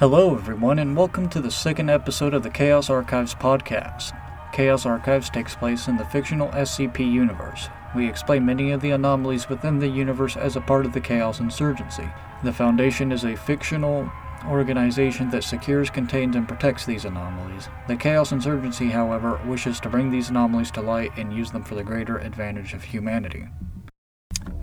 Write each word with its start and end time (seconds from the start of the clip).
Hello, 0.00 0.34
everyone, 0.34 0.80
and 0.80 0.96
welcome 0.96 1.28
to 1.28 1.40
the 1.40 1.52
second 1.52 1.88
episode 1.88 2.34
of 2.34 2.42
the 2.42 2.50
Chaos 2.50 2.90
Archives 2.90 3.32
podcast. 3.32 4.10
Chaos 4.52 4.84
Archives 4.84 5.30
takes 5.30 5.54
place 5.54 5.86
in 5.86 5.96
the 5.96 6.04
fictional 6.04 6.48
SCP 6.48 6.98
universe. 6.98 7.68
We 7.94 8.08
explain 8.08 8.44
many 8.44 8.72
of 8.72 8.80
the 8.80 8.90
anomalies 8.90 9.48
within 9.48 9.78
the 9.78 9.86
universe 9.86 10.36
as 10.36 10.56
a 10.56 10.60
part 10.60 10.84
of 10.84 10.94
the 10.94 11.00
Chaos 11.00 11.38
Insurgency. 11.38 12.08
The 12.42 12.52
Foundation 12.52 13.12
is 13.12 13.22
a 13.22 13.36
fictional 13.36 14.10
organization 14.48 15.30
that 15.30 15.44
secures, 15.44 15.90
contains, 15.90 16.34
and 16.34 16.48
protects 16.48 16.84
these 16.84 17.04
anomalies. 17.04 17.68
The 17.86 17.94
Chaos 17.94 18.32
Insurgency, 18.32 18.88
however, 18.88 19.40
wishes 19.46 19.78
to 19.78 19.88
bring 19.88 20.10
these 20.10 20.28
anomalies 20.28 20.72
to 20.72 20.80
light 20.80 21.12
and 21.16 21.32
use 21.32 21.52
them 21.52 21.62
for 21.62 21.76
the 21.76 21.84
greater 21.84 22.18
advantage 22.18 22.74
of 22.74 22.82
humanity. 22.82 23.46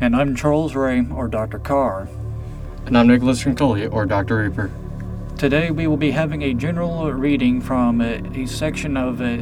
And 0.02 0.14
I'm 0.14 0.36
Charles 0.36 0.76
Ray, 0.76 1.08
or 1.10 1.30
Dr. 1.30 1.58
Carr. 1.58 2.10
And 2.86 2.98
I'm 2.98 3.08
Nicholas 3.08 3.42
Concoli, 3.46 3.90
or 3.90 4.06
Dr. 4.06 4.36
Reaper. 4.40 4.70
Today 5.42 5.72
we 5.72 5.88
will 5.88 5.98
be 5.98 6.12
having 6.12 6.44
a 6.44 6.54
general 6.54 7.12
reading 7.12 7.62
from 7.62 8.00
a, 8.00 8.22
a 8.40 8.46
section 8.46 8.96
of 8.96 9.22
uh, 9.22 9.38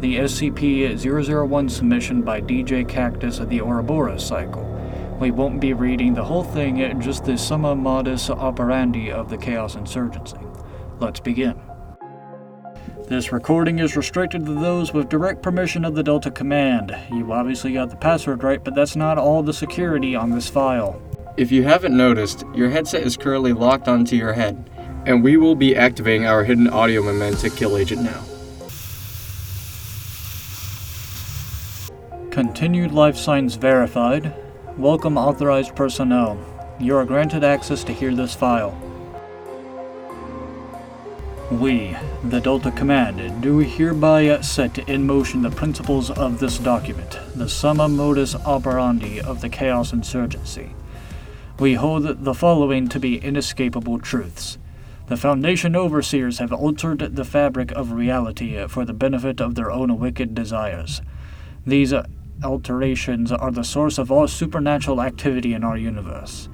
the 0.00 0.16
SCP-001 0.16 1.70
submission 1.70 2.22
by 2.22 2.40
djkaktus 2.40 3.38
of 3.38 3.48
the 3.48 3.60
Ouroboros 3.60 4.26
cycle. 4.26 4.64
We 5.20 5.30
won't 5.30 5.60
be 5.60 5.72
reading 5.72 6.14
the 6.14 6.24
whole 6.24 6.42
thing, 6.42 6.82
uh, 6.82 6.94
just 6.94 7.24
the 7.24 7.38
summa 7.38 7.76
modus 7.76 8.28
operandi 8.28 9.12
of 9.12 9.30
the 9.30 9.38
Chaos 9.38 9.76
Insurgency. 9.76 10.40
Let's 10.98 11.20
begin. 11.20 11.60
This 13.06 13.30
recording 13.30 13.78
is 13.78 13.96
restricted 13.96 14.44
to 14.46 14.52
those 14.52 14.92
with 14.92 15.08
direct 15.08 15.44
permission 15.44 15.84
of 15.84 15.94
the 15.94 16.02
Delta 16.02 16.32
Command. 16.32 16.92
You 17.12 17.32
obviously 17.32 17.72
got 17.72 17.90
the 17.90 17.96
password 17.96 18.42
right, 18.42 18.64
but 18.64 18.74
that's 18.74 18.96
not 18.96 19.16
all 19.16 19.44
the 19.44 19.54
security 19.54 20.16
on 20.16 20.30
this 20.30 20.48
file. 20.48 21.00
If 21.36 21.52
you 21.52 21.62
haven't 21.62 21.96
noticed, 21.96 22.42
your 22.52 22.70
headset 22.70 23.02
is 23.02 23.16
currently 23.16 23.52
locked 23.52 23.86
onto 23.86 24.16
your 24.16 24.32
head, 24.32 24.68
and 25.06 25.22
we 25.22 25.36
will 25.36 25.54
be 25.54 25.76
activating 25.76 26.26
our 26.26 26.42
hidden 26.42 26.68
audio 26.68 27.00
memetic 27.00 27.56
kill 27.56 27.76
agent 27.76 28.02
now. 28.02 28.22
Continued 32.32 32.90
life 32.90 33.16
signs 33.16 33.54
verified. 33.54 34.34
Welcome 34.76 35.16
authorized 35.16 35.76
personnel. 35.76 36.36
You 36.80 36.96
are 36.96 37.04
granted 37.04 37.44
access 37.44 37.84
to 37.84 37.92
hear 37.92 38.14
this 38.14 38.34
file. 38.34 38.76
We, 41.52 41.96
the 42.24 42.40
Delta 42.40 42.72
Command, 42.72 43.40
do 43.40 43.58
hereby 43.58 44.40
set 44.40 44.76
in 44.88 45.06
motion 45.06 45.42
the 45.42 45.50
principles 45.50 46.10
of 46.10 46.40
this 46.40 46.58
document, 46.58 47.20
the 47.36 47.48
summa 47.48 47.88
modus 47.88 48.34
operandi 48.34 49.20
of 49.20 49.40
the 49.40 49.48
Chaos 49.48 49.92
Insurgency. 49.92 50.74
We 51.60 51.74
hold 51.74 52.24
the 52.24 52.34
following 52.34 52.88
to 52.88 52.98
be 52.98 53.18
inescapable 53.18 54.00
truths. 54.00 54.58
The 55.08 55.16
Foundation 55.16 55.76
overseers 55.76 56.38
have 56.38 56.52
altered 56.52 57.14
the 57.14 57.24
fabric 57.24 57.70
of 57.72 57.92
reality 57.92 58.66
for 58.66 58.84
the 58.84 58.92
benefit 58.92 59.40
of 59.40 59.54
their 59.54 59.70
own 59.70 60.00
wicked 60.00 60.34
desires. 60.34 61.00
These 61.64 61.92
uh, 61.92 62.06
alterations 62.42 63.30
are 63.30 63.52
the 63.52 63.62
source 63.62 63.98
of 63.98 64.10
all 64.10 64.26
supernatural 64.26 65.00
activity 65.00 65.54
in 65.54 65.62
our 65.62 65.76
universe. 65.76 66.48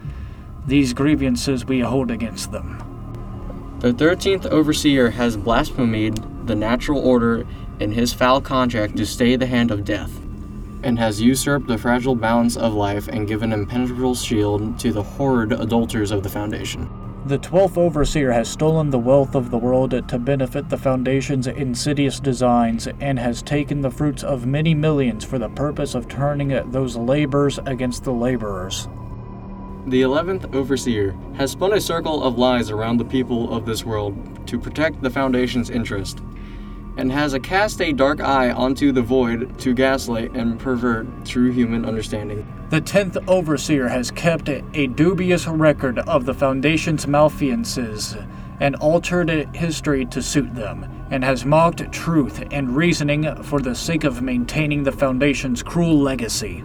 These 0.67 0.93
grievances 0.93 1.65
we 1.65 1.81
hold 1.81 2.11
against 2.11 2.53
them. 2.53 3.79
The 3.81 3.95
13th 3.95 4.45
Overseer 4.45 5.11
has 5.11 5.39
blasphemed 5.39 6.47
the 6.47 6.55
natural 6.55 7.01
order 7.01 7.47
in 7.81 7.91
his 7.93 8.13
foul 8.13 8.43
contract 8.43 8.99
to 8.99 9.07
stay 9.07 9.35
the 9.35 9.47
hand 9.47 9.71
of 9.71 9.87
death, 9.87 10.15
and 10.83 10.99
has 10.99 11.23
usurped 11.23 11.69
the 11.69 11.79
fragile 11.79 12.15
balance 12.15 12.59
of 12.59 12.75
life 12.75 13.09
and 13.09 13.27
given 13.27 13.51
impenetrable 13.51 14.15
shield 14.15 14.79
to 14.81 14.93
the 14.93 15.03
horrid 15.03 15.53
adulterers 15.53 16.11
of 16.11 16.23
the 16.23 16.29
Foundation. 16.29 17.02
The 17.25 17.39
Twelfth 17.39 17.79
Overseer 17.79 18.33
has 18.33 18.49
stolen 18.49 18.91
the 18.91 18.99
wealth 18.99 19.37
of 19.37 19.53
the 19.53 19.59
world 19.59 20.09
to 20.09 20.19
benefit 20.19 20.69
the 20.69 20.77
Foundation's 20.77 21.47
insidious 21.47 22.19
designs 22.19 22.89
and 22.99 23.17
has 23.17 23.43
taken 23.43 23.81
the 23.81 23.93
fruits 23.93 24.25
of 24.25 24.45
many 24.45 24.75
millions 24.75 25.25
for 25.25 25.39
the 25.39 25.49
purpose 25.49 25.95
of 25.95 26.09
turning 26.09 26.49
those 26.73 26.97
laborers 26.97 27.61
against 27.65 28.03
the 28.03 28.13
laborers. 28.13 28.89
The 29.87 30.03
11th 30.03 30.53
Overseer 30.53 31.17
has 31.35 31.53
spun 31.53 31.75
a 31.75 31.81
circle 31.81 32.25
of 32.25 32.39
lies 32.39 32.71
around 32.71 32.97
the 32.97 33.05
people 33.05 33.55
of 33.55 33.67
this 33.67 33.85
world 33.85 34.45
to 34.49 34.59
protect 34.59 35.01
the 35.01 35.11
Foundation's 35.11 35.71
interest, 35.71 36.21
and 36.97 37.11
has 37.11 37.37
cast 37.43 37.81
a 37.81 37.93
dark 37.93 38.21
eye 38.21 38.51
onto 38.51 38.93
the 38.93 39.03
void 39.03 39.59
to 39.59 39.75
gaslight 39.75 40.33
and 40.35 40.59
pervert 40.59 41.07
true 41.25 41.51
human 41.51 41.85
understanding. 41.85 42.47
The 42.71 42.81
10th 42.81 43.27
Overseer 43.29 43.89
has 43.89 44.11
kept 44.11 44.49
a 44.49 44.87
dubious 44.87 45.47
record 45.47 45.99
of 46.01 46.25
the 46.25 46.35
Foundation's 46.35 47.07
malfeasances 47.07 48.17
and 48.61 48.77
altered 48.77 49.31
history 49.55 50.07
to 50.07 50.23
suit 50.23 50.55
them, 50.55 50.87
and 51.11 51.25
has 51.25 51.45
mocked 51.45 51.91
truth 51.91 52.45
and 52.53 52.77
reasoning 52.77 53.43
for 53.43 53.61
the 53.61 53.75
sake 53.75 54.05
of 54.05 54.23
maintaining 54.23 54.85
the 54.85 54.93
Foundation's 54.93 55.63
cruel 55.63 55.99
legacy. 55.99 56.63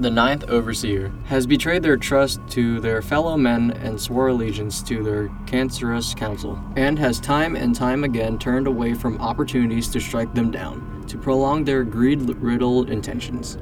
The 0.00 0.10
ninth 0.10 0.44
overseer 0.48 1.12
has 1.26 1.46
betrayed 1.46 1.84
their 1.84 1.96
trust 1.96 2.40
to 2.48 2.80
their 2.80 3.00
fellow 3.00 3.36
men 3.36 3.70
and 3.82 4.00
swore 4.00 4.26
allegiance 4.26 4.82
to 4.82 5.04
their 5.04 5.28
cancerous 5.46 6.14
council, 6.14 6.60
and 6.74 6.98
has 6.98 7.20
time 7.20 7.54
and 7.54 7.76
time 7.76 8.02
again 8.02 8.36
turned 8.36 8.66
away 8.66 8.94
from 8.94 9.20
opportunities 9.20 9.88
to 9.90 10.00
strike 10.00 10.34
them 10.34 10.50
down, 10.50 11.04
to 11.06 11.16
prolong 11.16 11.62
their 11.62 11.84
greed 11.84 12.20
riddled 12.22 12.90
intentions. 12.90 13.56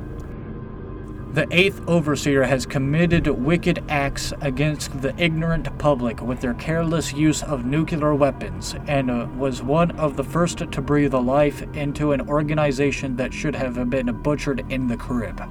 The 1.34 1.46
eighth 1.50 1.86
overseer 1.86 2.44
has 2.44 2.64
committed 2.64 3.26
wicked 3.26 3.84
acts 3.90 4.32
against 4.40 5.02
the 5.02 5.14
ignorant 5.22 5.78
public 5.78 6.22
with 6.22 6.40
their 6.40 6.54
careless 6.54 7.12
use 7.12 7.42
of 7.42 7.66
nuclear 7.66 8.14
weapons, 8.14 8.74
and 8.86 9.38
was 9.38 9.62
one 9.62 9.90
of 9.92 10.16
the 10.16 10.24
first 10.24 10.58
to 10.58 10.80
breathe 10.80 11.12
life 11.12 11.62
into 11.74 12.12
an 12.12 12.22
organization 12.22 13.16
that 13.16 13.34
should 13.34 13.54
have 13.54 13.90
been 13.90 14.06
butchered 14.22 14.64
in 14.70 14.88
the 14.88 14.96
crib. 14.96 15.42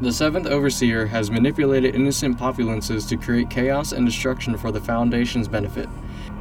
The 0.00 0.12
seventh 0.12 0.46
overseer 0.46 1.04
has 1.06 1.30
manipulated 1.30 1.94
innocent 1.94 2.38
populances 2.38 3.04
to 3.06 3.18
create 3.18 3.50
chaos 3.50 3.92
and 3.92 4.06
destruction 4.06 4.56
for 4.56 4.72
the 4.72 4.80
Foundation's 4.80 5.46
benefit, 5.46 5.90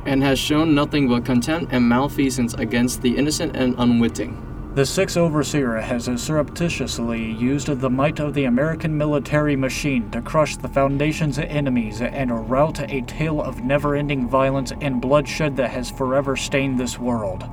and 0.06 0.24
has 0.24 0.40
shown 0.40 0.74
nothing 0.74 1.10
but 1.10 1.26
contempt 1.26 1.74
and 1.74 1.90
malfeasance 1.90 2.54
against 2.54 3.02
the 3.02 3.18
innocent 3.18 3.58
and 3.58 3.76
unwitting. 3.78 4.46
The 4.76 4.86
sixth 4.86 5.18
overseer 5.18 5.76
has 5.76 6.06
surreptitiously 6.06 7.34
used 7.34 7.68
the 7.68 7.90
might 7.90 8.22
of 8.22 8.34
the 8.34 8.46
American 8.46 8.98
military 8.98 9.58
machine 9.58 10.10
to 10.12 10.22
crush 10.22 10.56
the 10.56 10.70
Foundation's 10.70 11.38
enemies 11.38 12.02
and 12.02 12.50
rout 12.50 12.80
a 12.90 13.02
tale 13.02 13.42
of 13.42 13.62
never 13.66 13.94
ending 13.94 14.30
violence 14.30 14.72
and 14.80 15.02
bloodshed 15.02 15.58
that 15.58 15.72
has 15.72 15.92
forever 15.92 16.38
stained 16.38 16.80
this 16.80 16.98
world. 16.98 17.44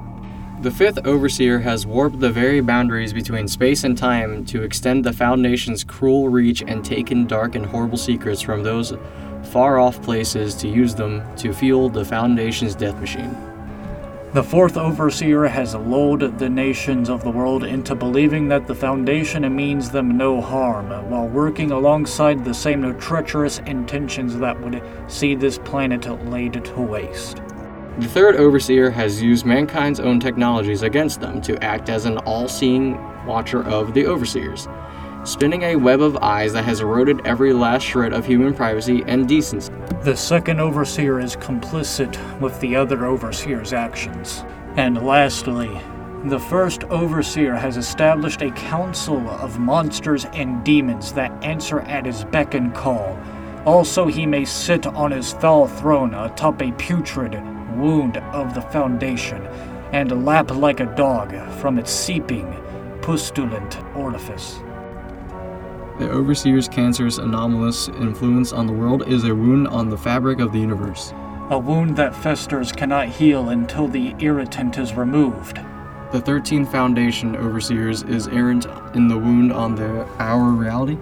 The 0.62 0.70
fifth 0.70 1.06
overseer 1.06 1.58
has 1.58 1.86
warped 1.86 2.18
the 2.18 2.30
very 2.30 2.62
boundaries 2.62 3.12
between 3.12 3.46
space 3.46 3.84
and 3.84 3.96
time 3.96 4.42
to 4.46 4.62
extend 4.62 5.04
the 5.04 5.12
Foundation's 5.12 5.84
cruel 5.84 6.30
reach 6.30 6.62
and 6.66 6.82
taken 6.82 7.26
dark 7.26 7.56
and 7.56 7.66
horrible 7.66 7.98
secrets 7.98 8.40
from 8.40 8.62
those 8.62 8.94
far 9.44 9.78
off 9.78 10.00
places 10.00 10.54
to 10.56 10.68
use 10.68 10.94
them 10.94 11.22
to 11.36 11.52
fuel 11.52 11.90
the 11.90 12.06
Foundation's 12.06 12.74
death 12.74 12.98
machine. 12.98 13.36
The 14.32 14.42
fourth 14.42 14.78
overseer 14.78 15.46
has 15.46 15.74
lulled 15.74 16.38
the 16.38 16.48
nations 16.48 17.10
of 17.10 17.22
the 17.22 17.30
world 17.30 17.62
into 17.62 17.94
believing 17.94 18.48
that 18.48 18.66
the 18.66 18.74
Foundation 18.74 19.54
means 19.54 19.90
them 19.90 20.16
no 20.16 20.40
harm, 20.40 20.88
while 21.10 21.28
working 21.28 21.70
alongside 21.70 22.44
the 22.44 22.54
same 22.54 22.98
treacherous 22.98 23.58
intentions 23.60 24.38
that 24.38 24.58
would 24.62 24.82
see 25.06 25.34
this 25.34 25.58
planet 25.58 26.06
laid 26.30 26.64
to 26.64 26.80
waste. 26.80 27.42
The 27.98 28.08
third 28.08 28.36
overseer 28.36 28.90
has 28.90 29.22
used 29.22 29.46
mankind's 29.46 30.00
own 30.00 30.20
technologies 30.20 30.82
against 30.82 31.22
them 31.22 31.40
to 31.40 31.62
act 31.64 31.88
as 31.88 32.04
an 32.04 32.18
all 32.18 32.46
seeing 32.46 32.98
watcher 33.24 33.64
of 33.64 33.94
the 33.94 34.04
overseers, 34.04 34.68
spinning 35.24 35.62
a 35.62 35.76
web 35.76 36.02
of 36.02 36.18
eyes 36.18 36.52
that 36.52 36.66
has 36.66 36.82
eroded 36.82 37.26
every 37.26 37.54
last 37.54 37.84
shred 37.84 38.12
of 38.12 38.26
human 38.26 38.52
privacy 38.52 39.02
and 39.06 39.26
decency. 39.26 39.72
The 40.02 40.14
second 40.14 40.60
overseer 40.60 41.20
is 41.20 41.36
complicit 41.36 42.18
with 42.38 42.60
the 42.60 42.76
other 42.76 43.06
overseer's 43.06 43.72
actions. 43.72 44.44
And 44.76 45.02
lastly, 45.02 45.80
the 46.24 46.38
first 46.38 46.84
overseer 46.84 47.54
has 47.54 47.78
established 47.78 48.42
a 48.42 48.50
council 48.50 49.26
of 49.30 49.58
monsters 49.58 50.26
and 50.34 50.62
demons 50.62 51.14
that 51.14 51.32
answer 51.42 51.80
at 51.80 52.04
his 52.04 52.24
beck 52.24 52.52
and 52.52 52.74
call. 52.74 53.18
Also, 53.64 54.06
he 54.06 54.26
may 54.26 54.44
sit 54.44 54.86
on 54.86 55.12
his 55.12 55.32
foul 55.32 55.66
throne 55.66 56.12
atop 56.12 56.60
a 56.60 56.72
putrid 56.72 57.42
wound 57.76 58.16
of 58.16 58.54
the 58.54 58.62
Foundation 58.62 59.46
and 59.92 60.24
lap 60.24 60.50
like 60.50 60.80
a 60.80 60.94
dog 60.96 61.34
from 61.60 61.78
its 61.78 61.90
seeping, 61.90 62.46
pustulent 63.02 63.78
orifice. 63.94 64.58
The 65.98 66.10
Overseer's 66.10 66.68
cancerous 66.68 67.18
anomalous 67.18 67.88
influence 67.88 68.52
on 68.52 68.66
the 68.66 68.72
world 68.72 69.08
is 69.08 69.24
a 69.24 69.34
wound 69.34 69.68
on 69.68 69.88
the 69.88 69.96
fabric 69.96 70.40
of 70.40 70.52
the 70.52 70.58
universe. 70.58 71.12
A 71.48 71.58
wound 71.58 71.96
that 71.96 72.14
festers 72.14 72.72
cannot 72.72 73.08
heal 73.08 73.50
until 73.50 73.88
the 73.88 74.14
irritant 74.18 74.76
is 74.78 74.94
removed. 74.94 75.56
The 76.12 76.20
13th 76.20 76.70
Foundation 76.70 77.34
Overseers 77.36 78.02
is 78.02 78.28
errant 78.28 78.66
in 78.94 79.08
the 79.08 79.16
wound 79.18 79.52
on 79.52 79.74
the 79.74 80.06
our 80.18 80.50
reality. 80.50 80.98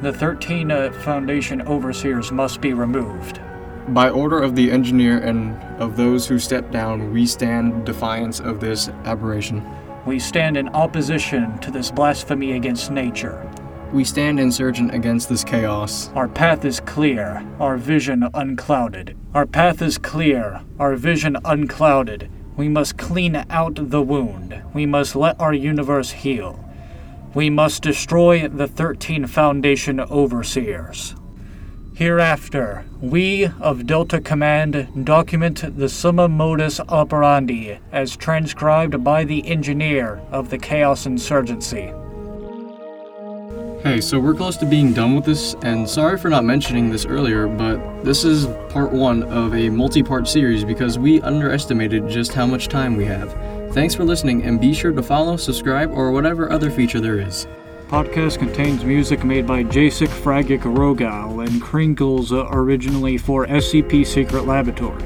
The 0.00 0.12
13 0.12 0.70
uh, 0.70 0.92
Foundation 1.02 1.60
Overseers 1.62 2.32
must 2.32 2.60
be 2.60 2.72
removed. 2.72 3.40
By 3.88 4.10
order 4.10 4.40
of 4.40 4.54
the 4.54 4.70
engineer 4.70 5.18
and 5.18 5.60
of 5.80 5.96
those 5.96 6.28
who 6.28 6.38
step 6.38 6.70
down, 6.70 7.12
we 7.12 7.26
stand 7.26 7.84
defiance 7.84 8.38
of 8.38 8.60
this 8.60 8.88
aberration. 9.04 9.64
We 10.06 10.18
stand 10.18 10.56
in 10.56 10.68
opposition 10.68 11.58
to 11.58 11.70
this 11.70 11.90
blasphemy 11.90 12.52
against 12.52 12.90
nature. 12.90 13.50
We 13.92 14.04
stand 14.04 14.38
insurgent 14.38 14.94
against 14.94 15.28
this 15.28 15.42
chaos. 15.42 16.10
Our 16.14 16.28
path 16.28 16.64
is 16.64 16.78
clear, 16.78 17.44
our 17.58 17.76
vision 17.76 18.28
unclouded. 18.34 19.16
Our 19.34 19.46
path 19.46 19.82
is 19.82 19.98
clear, 19.98 20.62
our 20.78 20.94
vision 20.94 21.36
unclouded. 21.44 22.30
We 22.56 22.68
must 22.68 22.98
clean 22.98 23.44
out 23.50 23.90
the 23.90 24.02
wound. 24.02 24.62
We 24.72 24.86
must 24.86 25.16
let 25.16 25.40
our 25.40 25.54
universe 25.54 26.10
heal. 26.10 26.64
We 27.34 27.50
must 27.50 27.82
destroy 27.82 28.46
the 28.46 28.68
13 28.68 29.26
Foundation 29.26 30.00
overseers. 30.00 31.14
Hereafter, 32.00 32.86
we 33.02 33.50
of 33.60 33.86
Delta 33.86 34.22
Command 34.22 35.04
document 35.04 35.76
the 35.76 35.86
summa 35.86 36.30
modus 36.30 36.80
operandi 36.88 37.78
as 37.92 38.16
transcribed 38.16 39.04
by 39.04 39.24
the 39.24 39.46
engineer 39.46 40.22
of 40.30 40.48
the 40.48 40.56
Chaos 40.56 41.04
Insurgency. 41.04 41.92
Hey, 43.82 44.00
so 44.00 44.18
we're 44.18 44.32
close 44.32 44.56
to 44.56 44.64
being 44.64 44.94
done 44.94 45.14
with 45.14 45.26
this, 45.26 45.54
and 45.62 45.86
sorry 45.86 46.16
for 46.16 46.30
not 46.30 46.42
mentioning 46.42 46.88
this 46.88 47.04
earlier, 47.04 47.46
but 47.46 48.02
this 48.02 48.24
is 48.24 48.46
part 48.70 48.92
one 48.92 49.22
of 49.24 49.54
a 49.54 49.68
multi 49.68 50.02
part 50.02 50.26
series 50.26 50.64
because 50.64 50.98
we 50.98 51.20
underestimated 51.20 52.08
just 52.08 52.32
how 52.32 52.46
much 52.46 52.68
time 52.68 52.96
we 52.96 53.04
have. 53.04 53.30
Thanks 53.74 53.94
for 53.94 54.04
listening, 54.04 54.44
and 54.44 54.58
be 54.58 54.72
sure 54.72 54.92
to 54.92 55.02
follow, 55.02 55.36
subscribe, 55.36 55.90
or 55.90 56.12
whatever 56.12 56.50
other 56.50 56.70
feature 56.70 56.98
there 56.98 57.20
is 57.20 57.46
podcast 57.90 58.38
contains 58.38 58.84
music 58.84 59.24
made 59.24 59.44
by 59.48 59.64
Jacek 59.64 60.06
Fragik 60.06 60.60
Rogal 60.60 61.44
and 61.44 61.60
Crinkles 61.60 62.30
originally 62.30 63.18
for 63.18 63.48
SCP 63.48 64.06
Secret 64.06 64.46
Laboratory. 64.46 65.02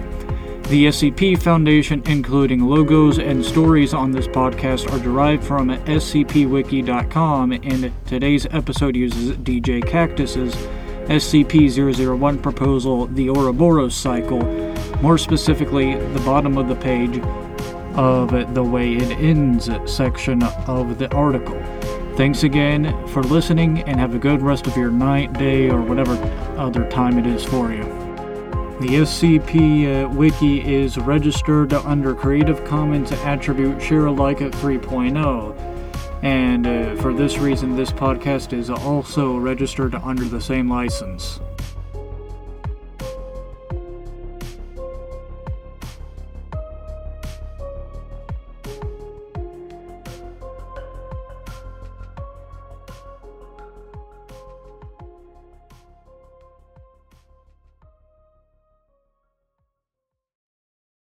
The 0.64 0.88
SCP 0.88 1.40
Foundation, 1.40 2.02
including 2.04 2.60
logos 2.60 3.18
and 3.18 3.42
stories 3.42 3.94
on 3.94 4.10
this 4.10 4.28
podcast, 4.28 4.92
are 4.92 5.02
derived 5.02 5.42
from 5.42 5.68
scpwiki.com, 5.70 7.52
and 7.52 8.06
today's 8.06 8.44
episode 8.50 8.96
uses 8.96 9.34
djkaktus's 9.38 10.54
SCP 11.08 12.18
001 12.18 12.38
proposal, 12.38 13.06
the 13.06 13.30
Ouroboros 13.30 13.94
Cycle, 13.94 14.42
more 15.00 15.16
specifically, 15.16 15.94
the 15.94 16.20
bottom 16.20 16.58
of 16.58 16.68
the 16.68 16.76
page 16.76 17.18
of 17.96 18.54
the 18.54 18.62
Way 18.62 18.96
It 18.96 19.10
Ends 19.18 19.70
section 19.86 20.42
of 20.42 20.98
the 20.98 21.10
article. 21.14 21.58
Thanks 22.16 22.44
again 22.44 23.08
for 23.08 23.24
listening 23.24 23.82
and 23.88 23.98
have 23.98 24.14
a 24.14 24.18
good 24.18 24.40
rest 24.40 24.68
of 24.68 24.76
your 24.76 24.92
night, 24.92 25.32
day, 25.32 25.68
or 25.68 25.82
whatever 25.82 26.14
other 26.56 26.88
time 26.88 27.18
it 27.18 27.26
is 27.26 27.44
for 27.44 27.72
you. 27.72 27.82
The 28.80 29.02
SCP 29.02 30.04
uh, 30.04 30.08
Wiki 30.10 30.60
is 30.60 30.96
registered 30.96 31.72
under 31.72 32.14
Creative 32.14 32.64
Commons 32.64 33.10
Attribute 33.10 33.82
Share 33.82 34.06
Alike 34.06 34.38
3.0. 34.38 36.22
And 36.22 36.66
uh, 36.68 36.94
for 37.02 37.12
this 37.12 37.38
reason, 37.38 37.74
this 37.74 37.90
podcast 37.90 38.52
is 38.52 38.70
also 38.70 39.36
registered 39.36 39.96
under 39.96 40.24
the 40.24 40.40
same 40.40 40.70
license. 40.70 41.40